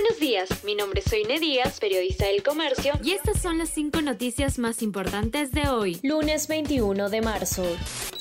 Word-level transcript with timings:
Buenos 0.00 0.20
días, 0.20 0.62
mi 0.62 0.76
nombre 0.76 1.00
es 1.00 1.10
Soine 1.10 1.40
Díaz, 1.40 1.80
periodista 1.80 2.26
del 2.26 2.44
Comercio, 2.44 2.92
y 3.02 3.14
estas 3.14 3.42
son 3.42 3.58
las 3.58 3.70
cinco 3.70 4.00
noticias 4.00 4.56
más 4.60 4.80
importantes 4.80 5.50
de 5.50 5.68
hoy, 5.68 5.98
lunes 6.04 6.46
21 6.46 7.10
de 7.10 7.20
marzo. 7.20 7.64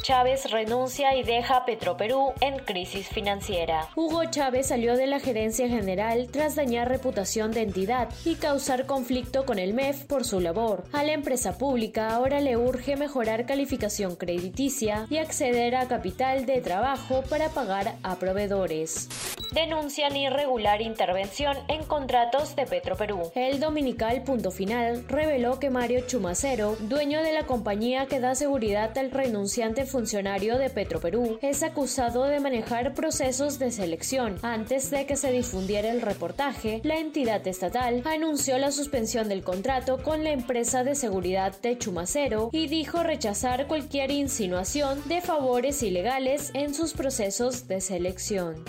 Chávez 0.00 0.52
renuncia 0.52 1.16
y 1.16 1.24
deja 1.24 1.64
Petroperú 1.66 2.32
en 2.40 2.60
crisis 2.60 3.08
financiera. 3.08 3.88
Hugo 3.96 4.22
Chávez 4.30 4.68
salió 4.68 4.96
de 4.96 5.08
la 5.08 5.18
gerencia 5.18 5.68
general 5.68 6.28
tras 6.30 6.54
dañar 6.54 6.88
reputación 6.88 7.50
de 7.50 7.62
entidad 7.62 8.08
y 8.24 8.36
causar 8.36 8.86
conflicto 8.86 9.44
con 9.44 9.58
el 9.58 9.74
MEF 9.74 10.04
por 10.04 10.24
su 10.24 10.38
labor. 10.38 10.84
A 10.92 11.02
la 11.02 11.12
empresa 11.12 11.58
pública 11.58 12.14
ahora 12.14 12.40
le 12.40 12.56
urge 12.56 12.94
mejorar 12.94 13.46
calificación 13.46 14.14
crediticia 14.14 15.08
y 15.10 15.16
acceder 15.16 15.74
a 15.74 15.88
capital 15.88 16.46
de 16.46 16.60
trabajo 16.60 17.24
para 17.28 17.48
pagar 17.48 17.96
a 18.04 18.16
proveedores 18.20 19.08
denuncian 19.52 20.16
irregular 20.16 20.82
intervención 20.82 21.56
en 21.68 21.84
contratos 21.84 22.56
de 22.56 22.66
Petroperú. 22.66 23.30
El 23.34 23.60
dominical 23.60 24.22
Punto 24.22 24.50
Final 24.50 25.04
reveló 25.08 25.58
que 25.58 25.70
Mario 25.70 26.06
Chumacero, 26.06 26.76
dueño 26.80 27.22
de 27.22 27.32
la 27.32 27.46
compañía 27.46 28.06
que 28.06 28.20
da 28.20 28.34
seguridad 28.34 28.96
al 28.98 29.10
renunciante 29.10 29.86
funcionario 29.86 30.58
de 30.58 30.70
Petroperú, 30.70 31.38
es 31.42 31.62
acusado 31.62 32.24
de 32.24 32.40
manejar 32.40 32.94
procesos 32.94 33.58
de 33.58 33.70
selección. 33.70 34.38
Antes 34.42 34.90
de 34.90 35.06
que 35.06 35.16
se 35.16 35.32
difundiera 35.32 35.90
el 35.90 36.00
reportaje, 36.00 36.80
la 36.84 36.98
entidad 36.98 37.46
estatal 37.46 38.02
anunció 38.04 38.58
la 38.58 38.70
suspensión 38.70 39.28
del 39.28 39.44
contrato 39.44 40.02
con 40.02 40.24
la 40.24 40.30
empresa 40.30 40.84
de 40.84 40.94
seguridad 40.94 41.60
de 41.60 41.78
Chumacero 41.78 42.50
y 42.52 42.68
dijo 42.68 43.02
rechazar 43.02 43.66
cualquier 43.66 44.10
insinuación 44.10 45.02
de 45.06 45.20
favores 45.20 45.82
ilegales 45.82 46.50
en 46.54 46.74
sus 46.74 46.92
procesos 46.92 47.68
de 47.68 47.80
selección. 47.80 48.64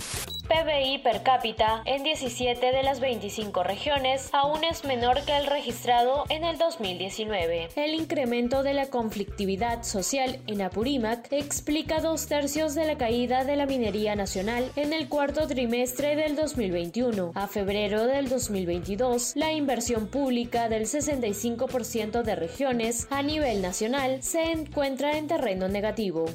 PBI 0.48 1.00
per 1.00 1.24
cápita 1.24 1.82
en 1.86 2.04
17 2.04 2.72
de 2.72 2.84
las 2.84 3.00
25 3.00 3.64
regiones 3.64 4.30
aún 4.32 4.64
es 4.64 4.84
menor 4.84 5.24
que 5.26 5.36
el 5.36 5.48
registrado 5.48 6.26
en 6.30 6.44
el 6.44 6.60
2019. 6.60 7.70
El 7.76 7.96
incremento 7.96 8.62
de 8.62 8.74
la 8.74 8.86
conflictividad 8.88 9.84
social 9.84 10.40
en 10.46 10.62
Apurímac 10.62 11.28
explica 11.32 12.00
dos 12.00 12.28
tercios 12.28 12.76
de 12.76 12.86
la 12.86 12.98
caída 12.98 13.44
de 13.44 13.56
la 13.56 13.66
minería 13.66 14.16
nacional 14.16 14.72
en 14.76 14.94
el 14.94 15.10
cuarto 15.10 15.48
trimestre 15.48 16.16
del 16.16 16.36
2021. 16.36 17.32
A 17.34 17.48
febrero 17.48 18.06
del 18.06 18.30
2022, 18.30 19.36
la 19.36 19.52
inversión 19.52 20.08
pública 20.08 20.70
del 20.70 20.84
65% 20.84 22.22
de 22.22 22.36
regiones 22.36 23.08
a 23.10 23.24
nivel 23.24 23.64
nacional 23.64 24.22
se 24.22 24.52
encuentra 24.52 25.18
en 25.18 25.28
terreno 25.28 25.68
negativo. 25.68 26.26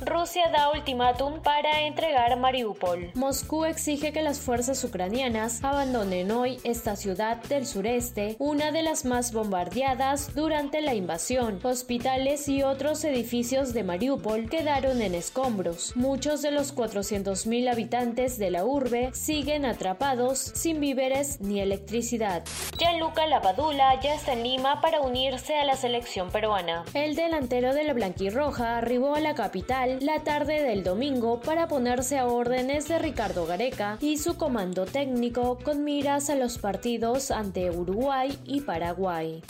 Rusia 0.00 0.48
da 0.50 0.70
ultimátum 0.70 1.40
para 1.42 1.82
entregar 1.82 2.36
Mariupol. 2.38 3.10
Moscú 3.14 3.64
exige 3.64 4.12
que 4.12 4.22
las 4.22 4.40
fuerzas 4.40 4.82
ucranianas 4.84 5.62
abandonen 5.62 6.30
hoy 6.30 6.58
esta 6.64 6.96
ciudad 6.96 7.36
del 7.44 7.66
sureste, 7.66 8.36
una 8.38 8.72
de 8.72 8.82
las 8.82 9.04
más 9.04 9.32
bombardeadas 9.32 10.34
durante 10.34 10.80
la 10.80 10.94
invasión. 10.94 11.60
Hospitales 11.62 12.48
y 12.48 12.62
otros 12.62 13.04
edificios 13.04 13.72
de 13.72 13.84
Mariupol 13.84 14.48
quedaron 14.48 15.02
en 15.02 15.14
escombros. 15.14 15.96
Muchos 15.96 16.42
de 16.42 16.50
los 16.50 16.74
400.000 16.74 17.70
habitantes 17.70 18.38
de 18.38 18.50
la 18.50 18.64
urbe 18.64 19.10
siguen 19.12 19.64
atrapados 19.64 20.38
sin 20.38 20.80
víveres 20.80 21.40
ni 21.40 21.60
electricidad. 21.60 22.44
Gianluca 22.78 23.26
Lapadula 23.26 24.00
ya 24.00 24.14
está 24.14 24.32
en 24.32 24.42
Lima 24.42 24.80
para 24.80 25.00
unirse 25.00 25.56
a 25.56 25.64
la 25.64 25.76
selección 25.76 26.30
peruana. 26.30 26.84
El 26.94 27.14
delantero 27.14 27.74
de 27.74 27.84
la 27.84 27.92
Blanquirroja 27.92 28.78
arribó 28.78 29.14
a 29.14 29.20
la 29.20 29.34
capital 29.34 29.91
la 30.00 30.24
tarde 30.24 30.62
del 30.62 30.82
domingo 30.82 31.40
para 31.40 31.68
ponerse 31.68 32.18
a 32.18 32.26
órdenes 32.26 32.88
de 32.88 32.98
Ricardo 32.98 33.46
Gareca 33.46 33.98
y 34.00 34.18
su 34.18 34.36
comando 34.36 34.86
técnico 34.86 35.58
con 35.58 35.84
miras 35.84 36.30
a 36.30 36.36
los 36.36 36.58
partidos 36.58 37.30
ante 37.30 37.70
Uruguay 37.70 38.38
y 38.44 38.62
Paraguay. 38.62 39.42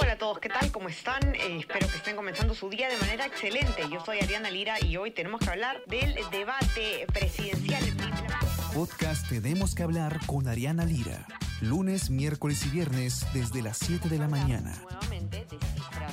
Hola 0.00 0.12
a 0.12 0.18
todos, 0.18 0.38
¿qué 0.38 0.48
tal? 0.48 0.70
¿Cómo 0.70 0.88
están? 0.88 1.34
Eh, 1.34 1.58
espero 1.60 1.88
que 1.88 1.96
estén 1.96 2.16
comenzando 2.16 2.54
su 2.54 2.68
día 2.68 2.88
de 2.88 2.96
manera 2.98 3.26
excelente. 3.26 3.82
Yo 3.90 4.04
soy 4.04 4.18
Ariana 4.18 4.50
Lira 4.50 4.76
y 4.84 4.96
hoy 4.96 5.10
tenemos 5.10 5.40
que 5.40 5.50
hablar 5.50 5.82
del 5.86 6.14
debate 6.30 7.06
presidencial. 7.12 7.82
Podcast 8.74 9.28
Tenemos 9.28 9.74
que 9.74 9.82
hablar 9.82 10.20
con 10.26 10.46
Ariana 10.46 10.84
Lira. 10.84 11.26
Lunes, 11.60 12.10
miércoles 12.10 12.64
y 12.66 12.68
viernes 12.68 13.26
desde 13.34 13.62
las 13.62 13.78
7 13.78 14.08
de 14.08 14.18
la 14.18 14.28
mañana. 14.28 14.80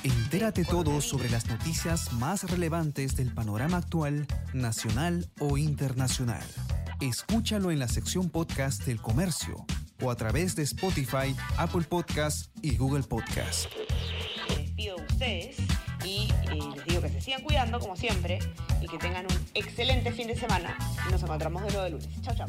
Entérate 0.02 0.64
todo 0.64 1.00
sobre 1.00 1.30
las 1.30 1.46
noticias 1.46 2.12
más 2.14 2.50
relevantes 2.50 3.16
del 3.16 3.32
panorama 3.32 3.78
actual, 3.78 4.26
nacional 4.52 5.28
o 5.38 5.56
internacional. 5.56 6.42
Escúchalo 7.00 7.70
en 7.70 7.78
la 7.78 7.88
sección 7.88 8.28
podcast 8.28 8.84
del 8.84 9.00
comercio 9.00 9.64
o 10.02 10.10
a 10.10 10.16
través 10.16 10.56
de 10.56 10.64
Spotify, 10.64 11.34
Apple 11.58 11.82
Podcast 11.82 12.50
y 12.60 12.76
Google 12.76 13.04
Podcast. 13.04 13.66
Les 14.48 14.58
despido 14.58 14.96
de 14.96 15.02
ustedes 15.04 15.56
y 16.04 16.28
eh, 16.50 16.58
les 16.74 16.84
digo 16.86 17.02
que 17.02 17.08
se 17.08 17.20
sigan 17.20 17.42
cuidando 17.42 17.78
como 17.78 17.96
siempre 17.96 18.40
y 18.80 18.88
que 18.88 18.98
tengan 18.98 19.26
un 19.26 19.46
excelente 19.54 20.10
fin 20.12 20.26
de 20.26 20.36
semana. 20.36 20.76
Nos 21.10 21.22
encontramos 21.22 21.62
de 21.62 21.68
nuevo 21.68 21.84
de 21.84 21.90
lunes. 21.90 22.08
Chao, 22.22 22.34
chao, 22.34 22.48